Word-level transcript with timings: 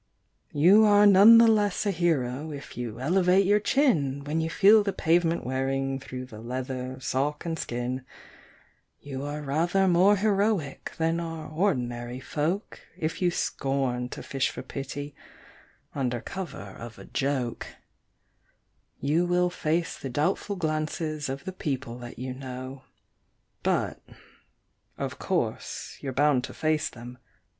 You 0.55 0.83
are 0.85 1.05
none 1.05 1.37
the 1.37 1.47
less 1.47 1.85
a 1.85 1.91
hero 1.91 2.51
if 2.51 2.75
you 2.75 2.99
elevate 2.99 3.45
your 3.45 3.59
chin 3.59 4.23
When 4.23 4.41
you 4.41 4.49
feel 4.49 4.81
the 4.81 4.93
pavement 4.93 5.43
wearing 5.45 5.99
through 5.99 6.25
the 6.25 6.39
leather, 6.41 6.99
sock 6.99 7.45
and 7.45 7.59
skin; 7.59 8.03
You 8.99 9.21
are 9.21 9.43
rather 9.43 9.87
more 9.87 10.15
heroic 10.15 10.93
than 10.97 11.19
are 11.19 11.47
ordinary 11.47 12.19
folk 12.19 12.79
If 12.97 13.21
you 13.21 13.29
scorn 13.29 14.09
to 14.09 14.23
fish 14.23 14.49
for 14.49 14.63
pity 14.63 15.13
under 15.93 16.19
cover 16.19 16.75
of 16.79 16.97
a 16.97 17.05
joke; 17.05 17.67
You 18.99 19.27
will 19.27 19.51
face 19.51 19.95
the 19.99 20.09
doubtful 20.09 20.55
glances 20.55 21.29
of 21.29 21.45
the 21.45 21.53
people 21.53 21.99
that 21.99 22.17
you 22.17 22.33
know; 22.33 22.81
But 23.61 24.01
of 24.97 25.19
course, 25.19 25.99
you're 26.01 26.11
bound 26.11 26.43
to 26.45 26.55
face 26.55 26.89
them 26.89 27.01
when 27.01 27.09
your 27.09 27.13
pants 27.17 27.19
begin 27.19 27.21
to 27.21 27.29
go. 27.29 27.33